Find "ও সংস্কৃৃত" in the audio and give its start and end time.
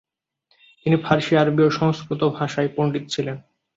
1.63-2.21